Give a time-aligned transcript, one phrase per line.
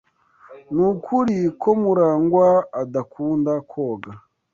[0.73, 2.47] Nukuri ko Murangwa
[2.81, 4.11] adakunda koga?